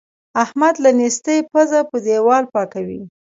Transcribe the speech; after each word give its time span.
احمد 0.43 0.75
له 0.83 0.91
نېستۍ 0.99 1.39
پزه 1.51 1.79
په 1.89 1.97
دېوال 2.05 2.43
پاکوي. 2.53 3.01